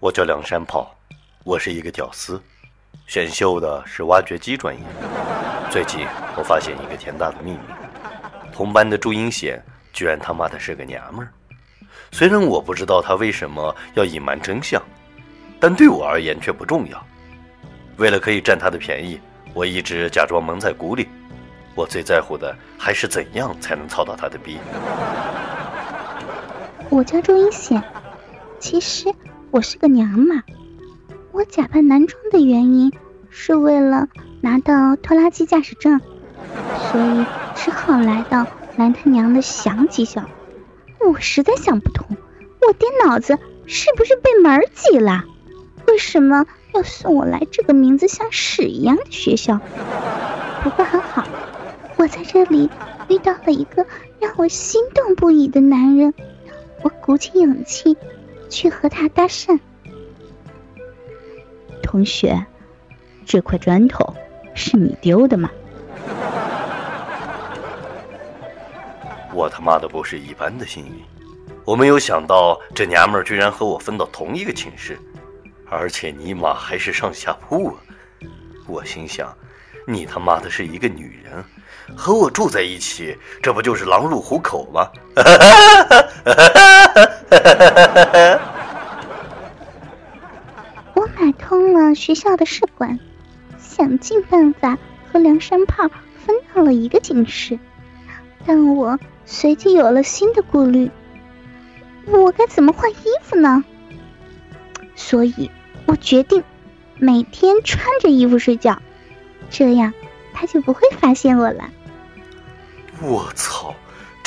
[0.00, 0.94] 我叫梁山炮，
[1.42, 2.40] 我是一个屌丝，
[3.08, 4.80] 选修的是挖掘机专业。
[5.72, 6.06] 最近
[6.36, 7.58] 我发现一个天大的秘密，
[8.52, 9.60] 同班的朱英显
[9.92, 11.32] 居然他妈的是个娘们儿。
[12.12, 14.80] 虽然我不知道他为什么要隐瞒真相，
[15.58, 17.04] 但对我而言却不重要。
[17.96, 19.20] 为了可以占他的便宜，
[19.52, 21.08] 我一直假装蒙在鼓里。
[21.74, 24.58] 我最在乎的还是怎样才能操到他的逼。
[26.88, 27.82] 我叫朱英显，
[28.60, 29.12] 其实。
[29.50, 30.42] 我是个娘们，
[31.32, 32.92] 我假扮男装的原因
[33.30, 34.08] 是为了
[34.42, 36.00] 拿到拖拉机驾驶证，
[36.92, 37.24] 所以
[37.56, 40.28] 只好来到蓝他娘的祥技校。
[41.00, 42.18] 我实在想不通，
[42.60, 45.24] 我爹脑子是不是被门挤了？
[45.86, 46.44] 为什么
[46.74, 49.60] 要送我来这个名字像屎一样的学校？
[50.62, 51.26] 不过很好，
[51.96, 52.68] 我在这里
[53.08, 53.86] 遇到了一个
[54.20, 56.12] 让我心动不已的男人，
[56.82, 57.96] 我鼓起勇气。
[58.48, 59.58] 去和他搭讪。
[61.82, 62.44] 同学，
[63.24, 64.14] 这块砖头
[64.54, 65.50] 是你丢的吗？
[69.32, 71.04] 我他妈的不是一般的幸运，
[71.64, 74.98] 我没有想到这娘们儿居然和我分到同一个寝室，
[75.70, 77.76] 而且尼玛还是上下铺啊！
[78.66, 79.32] 我心想，
[79.86, 81.44] 你他妈的是一个女人，
[81.96, 84.90] 和我住在一起，这不就是狼入虎口吗？
[90.94, 93.00] 我买通了学校的试管，
[93.58, 94.78] 想尽办法
[95.10, 97.58] 和梁山炮分到了一个寝室，
[98.46, 100.90] 但我随即有了新的顾虑：
[102.06, 103.64] 我该怎么换衣服呢？
[104.94, 105.50] 所以
[105.86, 106.44] 我决定
[106.96, 108.80] 每天穿着衣服睡觉，
[109.50, 109.92] 这样
[110.32, 111.68] 他就不会发现我了。
[113.02, 113.74] 我操！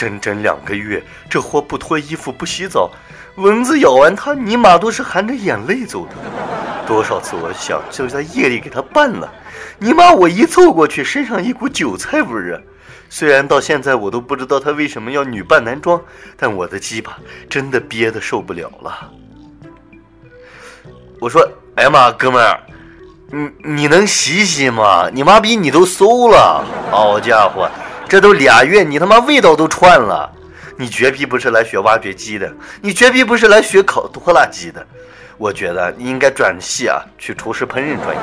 [0.02, 1.00] 整整两个月，
[1.30, 2.90] 这货不脱衣服不洗澡，
[3.36, 6.14] 蚊子咬完他，尼玛都是含着眼泪走的。
[6.88, 9.32] 多少次我想就在夜里给他办了，
[9.78, 12.62] 尼玛我一凑过去，身上一股韭菜味儿啊！
[13.12, 16.02] 虽然到现在我都不知道他为什么要女扮男装，
[16.36, 17.16] 但我的鸡巴
[17.48, 19.12] 真的憋得受不了了。
[21.20, 21.48] 我说
[21.78, 22.60] ：“哎呀妈，哥们儿，
[23.30, 25.12] 你你能洗洗吗？
[25.14, 27.70] 你妈逼你都馊了，好家伙！”
[28.12, 30.30] 这都俩月，你他妈味道都串了！
[30.78, 34.86] 你绝逼不是来学挖掘机的，你绝逼不是来学烤拖拉机的。
[35.38, 38.22] 我觉得你应该转系啊，去厨师烹饪专业。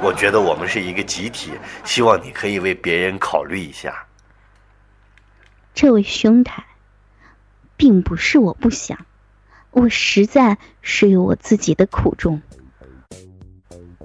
[0.00, 1.50] 我觉得我们是一个集体，
[1.84, 4.06] 希望你可以为别人考虑一下。
[5.74, 6.64] 这位兄台，
[7.76, 8.96] 并不是我不想，
[9.72, 12.40] 我实在是有我自己的苦衷。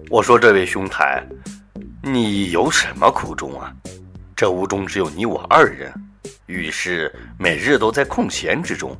[0.09, 1.25] 我说这位兄台，
[2.03, 3.73] 你有什么苦衷啊？
[4.39, 5.93] 这屋中只有你我二人，
[6.45, 8.95] 浴室每日都在空闲之中。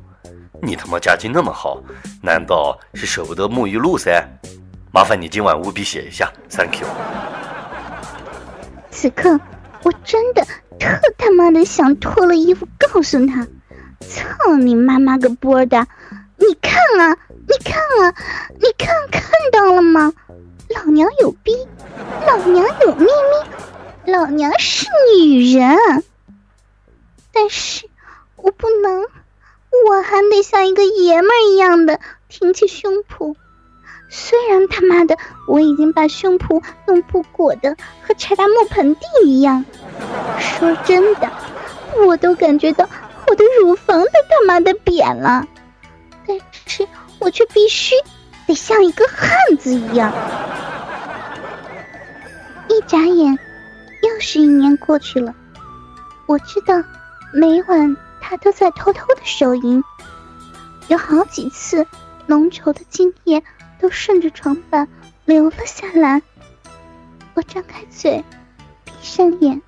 [0.60, 1.82] 你他妈家境那么好，
[2.22, 4.22] 难道是舍不得沐浴露噻？
[4.92, 6.88] 麻烦你今晚务必写一下，Thank you。
[8.90, 9.40] 此刻
[9.82, 10.44] 我真的
[10.78, 13.48] 特他妈的想脱了衣服告诉他：
[14.00, 15.86] 操你妈妈个波的！
[16.36, 17.16] 你看啊，
[17.48, 18.14] 你看啊，
[18.58, 20.12] 你看看到了吗？
[20.68, 21.56] 老娘有逼，
[22.26, 23.10] 老娘有秘密。
[24.10, 25.78] 老娘是女人，
[27.32, 27.88] 但是
[28.36, 29.04] 我不能，
[29.86, 33.36] 我还得像一个爷们儿一样的挺起胸脯。
[34.08, 35.16] 虽然他妈的
[35.46, 39.64] 我已经把胸脯用布裹的和柴达木盆地一样，
[40.40, 41.30] 说真的，
[42.04, 42.88] 我都感觉到
[43.28, 45.46] 我的乳房都他妈的扁了，
[46.26, 46.88] 但是
[47.20, 47.94] 我却必须
[48.48, 50.12] 得像一个汉子一样。
[52.68, 53.38] 一眨眼。
[54.20, 55.34] 又是一年过去了，
[56.26, 56.74] 我知道
[57.32, 59.82] 每晚他都在偷偷的手淫，
[60.88, 61.86] 有好几次
[62.26, 63.42] 浓稠的精液
[63.80, 64.86] 都顺着床板
[65.24, 66.20] 流了下来。
[67.32, 68.22] 我张开嘴，
[68.84, 69.62] 闭上眼，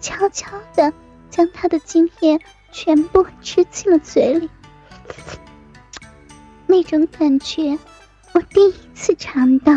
[0.00, 0.92] 悄悄的
[1.30, 2.40] 将他的精液
[2.72, 4.50] 全部吃进了嘴里。
[6.66, 7.78] 那种感觉，
[8.32, 9.72] 我第一次尝到。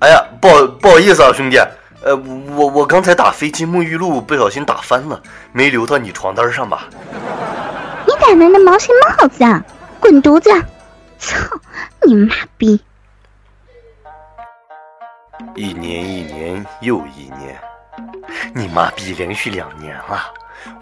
[0.00, 0.48] 哎呀，不
[0.80, 1.56] 不好意思啊，兄弟。
[2.04, 2.16] 呃，
[2.56, 5.22] 我我刚才打飞机沐浴露不小心打翻了，
[5.52, 6.88] 没流到你床单上吧？
[8.06, 9.62] 你奶奶的毛线帽子啊！
[10.00, 10.50] 滚犊子！
[11.18, 11.38] 操
[12.04, 12.82] 你妈逼！
[15.54, 17.60] 一年一年又一年，
[18.52, 20.24] 你妈逼连续两年了，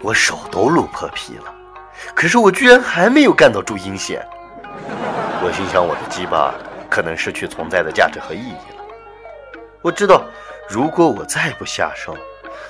[0.01, 1.53] 我手都露破皮了，
[2.15, 4.25] 可是我居然还没有干到注阴险。
[5.43, 6.55] 我心想，我的鸡巴
[6.89, 8.83] 可能失去存在的价值和意义了。
[9.83, 10.23] 我知道。
[10.71, 12.15] 如果我再不下手，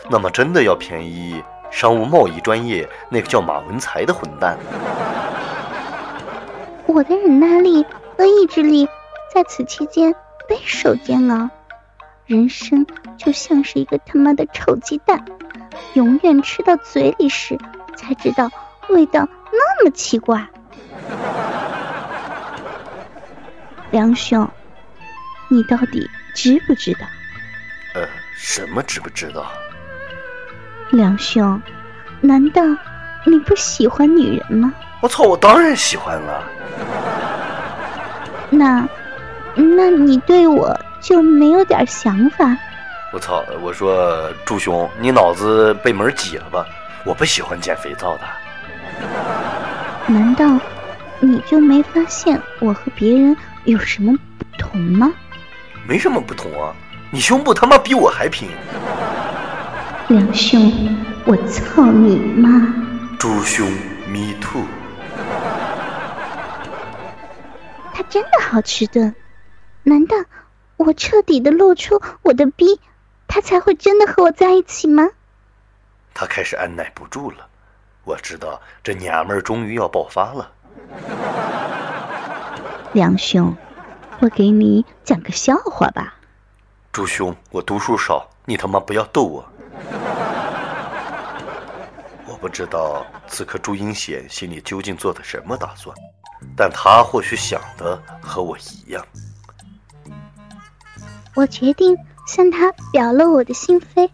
[0.10, 4.58] 那么真的要便宜商务贸易专业那个叫马文才的混蛋。
[6.88, 7.86] 我的忍耐力
[8.18, 8.90] 和意志力
[9.32, 10.12] 在此期间
[10.50, 11.48] 备受煎熬？
[12.26, 12.88] 人生
[13.18, 15.24] 就像是一个他妈的臭鸡蛋，
[15.94, 17.56] 永远吃到嘴里时
[17.96, 18.50] 才知道
[18.90, 20.48] 味道那么奇怪。
[23.92, 24.50] 梁兄，
[25.50, 27.02] 你到底知不知道？
[28.32, 29.52] 呃，什么知不知道？
[30.92, 31.62] 梁兄，
[32.20, 32.62] 难道
[33.26, 34.74] 你不喜欢女人吗？
[35.02, 36.44] 我操，我当然喜欢了。
[38.50, 38.88] 那，
[39.56, 42.58] 那你对我就没有点想法？
[43.14, 43.44] 我操！
[43.62, 46.66] 我说朱兄，你脑子被门挤了吧？
[47.06, 48.24] 我不喜欢捡肥皂的。
[50.08, 50.60] 难道
[51.20, 55.12] 你就没发现我和别人有什么不同吗？
[55.88, 56.74] 没什么不同啊，
[57.14, 58.50] 你胸部他妈比我还平。
[60.08, 60.72] 梁兄，
[61.26, 62.50] 我操你妈！
[63.20, 63.70] 朱兄
[64.08, 64.64] ，me too。
[67.94, 69.14] 他真的好迟钝，
[69.84, 70.16] 难道
[70.78, 72.80] 我彻底的露出我的逼，
[73.28, 75.10] 他才会真的和我在一起吗？
[76.14, 77.46] 他开始按耐不住了，
[78.06, 80.50] 我知道这娘们儿终于要爆发了。
[82.94, 83.54] 梁兄，
[84.20, 86.16] 我给你讲个笑话吧。
[86.92, 89.46] 朱兄，我读书少，你他妈不要逗我。
[92.28, 95.96] 我不知道此刻朱英显心里究竟做的什么打算，
[96.54, 99.02] 但他或许想的和我一样。
[101.34, 101.98] 我决定
[102.28, 104.10] 向他表露我的心扉，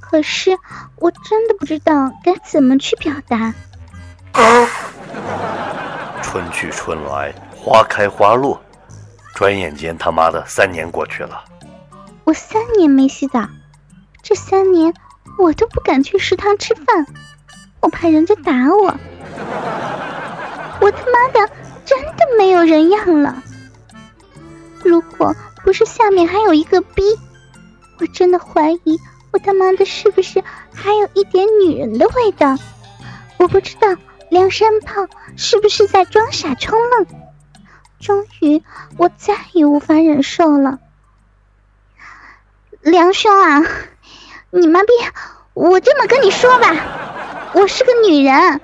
[0.00, 0.50] 可是
[0.96, 3.54] 我真的不知道该怎么去表达。
[6.22, 8.60] 春去春来，花开花落，
[9.32, 11.44] 转眼间他妈的三年过去了。
[12.30, 13.48] 我三年没洗澡，
[14.22, 14.94] 这三年
[15.36, 17.04] 我都不敢去食堂吃饭，
[17.80, 18.96] 我怕人家打我。
[20.80, 21.52] 我他妈的
[21.84, 23.42] 真的没有人样了。
[24.84, 25.34] 如果
[25.64, 27.02] 不是下面还有一个逼，
[27.98, 29.00] 我真的怀疑
[29.32, 32.56] 我他妈的是不是还有一点女人的味道。
[33.38, 33.88] 我不知道
[34.28, 37.06] 梁山炮是不是在装傻充愣。
[37.98, 38.62] 终于，
[38.98, 40.78] 我再也无法忍受了。
[42.82, 43.62] 梁兄啊，
[44.48, 44.92] 你妈逼！
[45.52, 46.74] 我这么跟你说吧，
[47.52, 48.60] 我是个女人，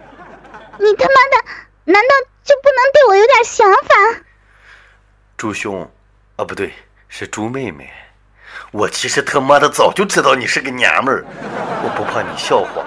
[0.79, 1.45] 你他妈的
[1.85, 2.09] 难道
[2.43, 4.21] 就不能对我有点想法？
[5.37, 5.91] 朱兄，
[6.37, 6.73] 啊不对，
[7.09, 7.91] 是朱妹妹。
[8.71, 11.23] 我其实他妈的早就知道你是个娘们儿，
[11.85, 12.87] 我不怕你笑话，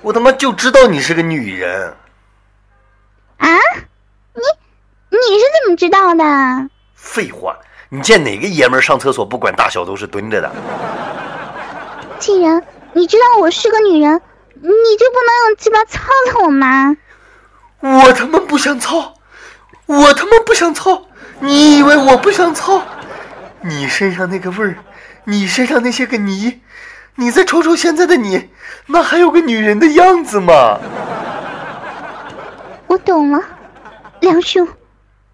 [0.00, 1.94] 我他妈就知道你是个女人。
[3.36, 3.48] 啊？
[4.32, 4.40] 你
[5.10, 6.70] 你是怎么知道的？
[6.94, 7.58] 废话。
[7.88, 10.50] 你见哪个爷们上厕所不管大小都是蹲着的？
[12.18, 12.62] 既然
[12.92, 14.20] 你知道我是个女人，
[14.54, 16.00] 你就不能用鸡巴操
[16.30, 16.96] 操我吗？
[17.80, 19.14] 我他妈不想操，
[19.86, 21.02] 我他妈不想操！
[21.38, 22.82] 你以为我不想操？
[23.60, 24.76] 你身上那个味儿，
[25.24, 26.62] 你身上那些个泥，
[27.14, 28.50] 你再瞅瞅现在的你，
[28.86, 30.80] 那还有个女人的样子吗？
[32.88, 33.40] 我懂了，
[34.20, 34.66] 梁兄，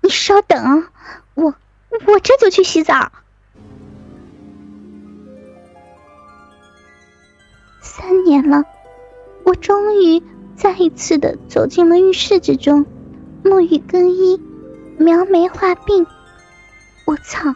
[0.00, 1.21] 你稍等，我。
[2.06, 3.12] 我这就去洗澡。
[7.80, 8.64] 三年了，
[9.44, 10.22] 我终于
[10.56, 12.86] 再一次的走进了浴室之中，
[13.44, 14.40] 沐浴更衣，
[14.96, 16.06] 描眉画鬓。
[17.04, 17.54] 我操，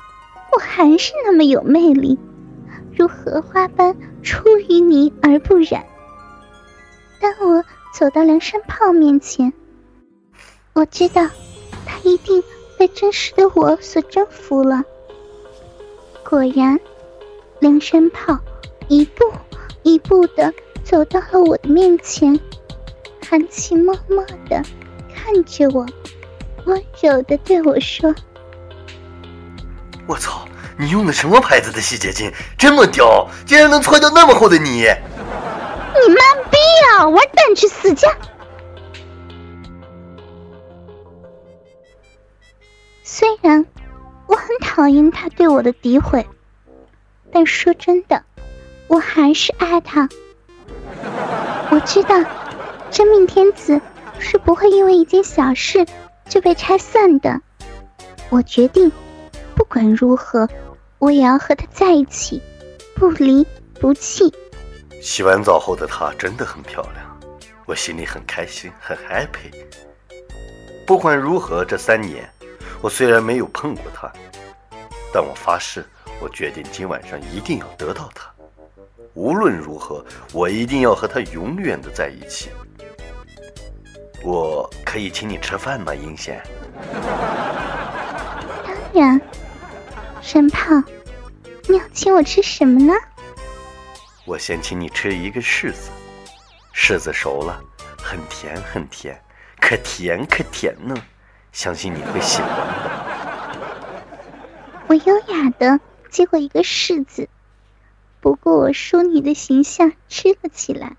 [0.52, 2.18] 我还是那么有魅力，
[2.94, 5.86] 如荷花般出淤泥而不染。
[7.20, 9.52] 当我走到梁山炮面前，
[10.74, 11.28] 我知道。
[12.86, 14.84] 被真实的我所征服了。
[16.22, 16.78] 果然，
[17.58, 18.38] 梁山炮
[18.86, 19.24] 一步
[19.82, 22.38] 一步的走到了我的面前，
[23.28, 24.62] 含情脉脉的
[25.12, 25.84] 看着我，
[26.66, 28.14] 温柔的对我说
[30.06, 30.46] ：“我操，
[30.78, 32.32] 你用的什么牌子的洗洁精？
[32.56, 34.86] 这么屌，竟然能搓掉那么厚的泥！
[34.88, 36.56] 你妈逼
[36.92, 37.05] 啊！
[43.46, 43.64] 然
[44.26, 46.26] 我很讨厌他对我的诋毁，
[47.32, 48.24] 但说真的，
[48.88, 50.08] 我还是爱他。
[51.70, 52.24] 我知道
[52.90, 53.80] 真命天子
[54.18, 55.86] 是不会因为一件小事
[56.28, 57.40] 就被拆散的。
[58.30, 58.90] 我决定，
[59.54, 60.48] 不管如何，
[60.98, 62.42] 我也要和他在一起，
[62.96, 63.46] 不离
[63.80, 64.34] 不弃。
[65.00, 67.20] 洗完澡后的她真的很漂亮，
[67.64, 69.54] 我心里很开心，很 happy。
[70.84, 72.28] 不管如何，这三年。
[72.82, 74.10] 我虽然没有碰过她，
[75.12, 75.84] 但我发誓，
[76.20, 78.30] 我决定今晚上一定要得到她。
[79.14, 82.50] 无论如何，我一定要和她永远的在一起。
[84.22, 86.42] 我可以请你吃饭吗，英贤？
[88.64, 88.76] 当？
[88.92, 89.20] 然。
[90.20, 90.74] 山炮，
[91.68, 92.92] 你要请我吃什么呢？
[94.24, 95.90] 我先请你吃一个柿子，
[96.74, 97.62] 柿子熟了，
[97.96, 99.16] 很甜很甜，
[99.60, 100.96] 可甜可甜呢，
[101.56, 104.04] 相信你会喜欢的。
[104.88, 107.30] 我优雅的接过一个柿子，
[108.20, 110.96] 不顾我淑女的形象吃了起来。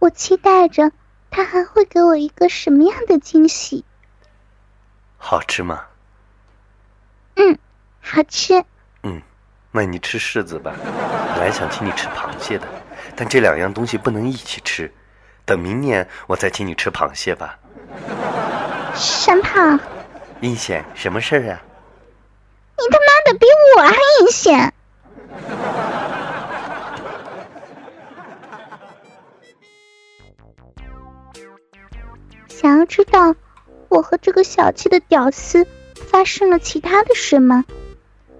[0.00, 0.92] 我期待着
[1.30, 3.86] 他还会给我一个什么样的惊喜。
[5.16, 5.86] 好吃吗？
[7.36, 7.58] 嗯，
[8.02, 8.62] 好吃。
[9.02, 9.22] 嗯，
[9.72, 10.74] 那你吃柿子吧。
[11.34, 12.68] 本来想请你吃螃蟹的，
[13.16, 14.92] 但这两样东西不能一起吃。
[15.46, 17.58] 等明年我再请你吃螃蟹吧。
[18.96, 19.78] 山炮，
[20.40, 21.62] 阴险，什么事儿啊？
[22.78, 24.72] 你他妈的比我还阴险！
[32.48, 33.34] 想要知道
[33.88, 37.64] 我和这个小气的屌丝发生了其他的事吗，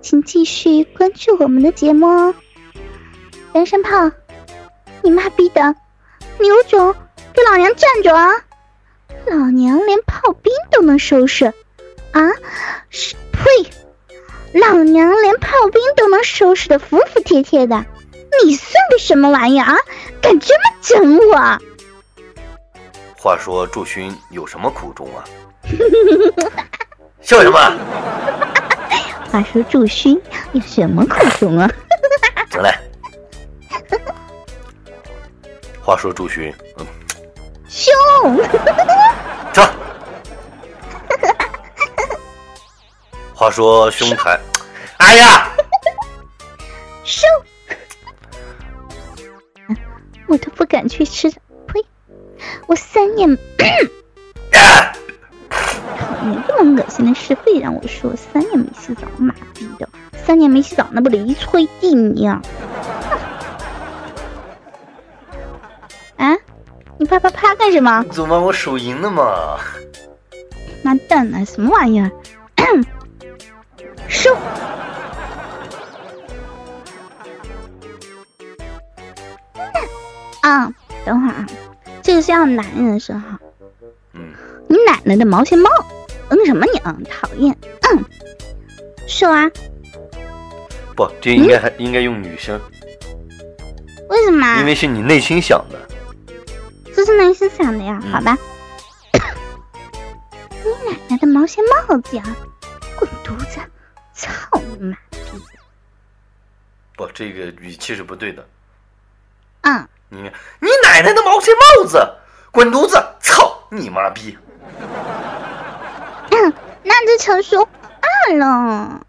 [0.00, 2.34] 请继续关注我们的节目哦。
[3.52, 4.10] 单山炮，
[5.02, 5.74] 你妈逼的，
[6.38, 6.94] 你有种
[7.34, 8.45] 给老娘站着啊！
[9.26, 11.46] 老娘连炮兵都能收拾
[12.12, 12.30] 啊！
[12.90, 13.70] 是呸！
[14.52, 17.84] 老娘连炮兵都能收拾的服服帖帖的，
[18.44, 19.76] 你算个什么玩意儿啊？
[20.22, 21.58] 敢这么整我？
[23.18, 25.24] 话说祝勋有什么苦衷啊？
[27.20, 27.58] 笑什么？
[29.32, 30.20] 话说祝勋
[30.52, 31.68] 有什么苦衷啊？
[32.48, 32.80] 进来。
[35.82, 36.86] 话说祝勋，嗯，
[37.76, 37.94] 凶。
[39.52, 39.62] 走。
[43.34, 44.40] 话说兄台，
[44.96, 45.50] 哎呀，
[47.04, 47.26] 收！
[50.26, 51.84] 我都不敢去吃，呸！
[52.66, 53.36] 我三年，
[54.50, 54.62] 讨
[56.24, 59.86] 厌这么恶心的事非得让我说，三年没洗澡，妈逼的，
[60.24, 62.40] 三年没洗澡那不离催地你啊！
[66.16, 66.34] 啊，
[66.98, 68.04] 你啪啪啪干什么？
[68.12, 69.58] 怎么我手淫了嘛？
[70.84, 72.08] 妈蛋啊，什么玩意儿？
[74.06, 74.32] 收！
[80.42, 80.72] 啊，
[81.04, 81.44] 等会儿啊，
[82.04, 83.20] 这个是要男人的时候。
[84.12, 84.32] 嗯。
[84.68, 85.68] 你奶奶的毛线帽！
[86.28, 87.56] 嗯什么你嗯，讨厌！
[87.90, 88.04] 嗯，
[89.08, 89.50] 收啊！
[90.94, 92.60] 不，这应该还应该用女生。
[94.08, 94.60] 为什么？
[94.60, 95.85] 因为是你内心想的。
[96.96, 98.02] 这是内心想的呀？
[98.10, 98.38] 好吧。
[100.64, 102.24] 你奶奶的毛线帽子呀！
[102.98, 103.60] 滚犊子！
[104.14, 105.18] 操你妈逼！
[106.96, 108.48] 不，这个语气是不对的。
[109.60, 109.86] 嗯。
[110.08, 110.22] 你
[110.58, 111.98] 你奶奶的毛线帽子！
[112.50, 112.96] 滚犊子！
[113.20, 114.38] 操你妈逼！
[116.30, 117.68] 嗯，那就成熟
[118.30, 119.06] 二了。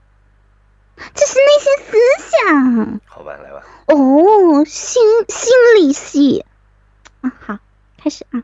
[1.14, 1.98] 这是内心思
[2.44, 3.00] 想。
[3.06, 3.64] 好吧，来吧。
[3.86, 6.46] 哦，心心理系。
[7.22, 7.58] 啊，好，
[8.08, 8.42] 开始啊。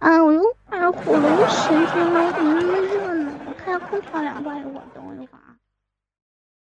[0.00, 3.32] 啊，我又快要火了，又神经了，我怎么那么热呢？
[3.46, 5.37] 我开空调凉快一会儿，等我一会儿。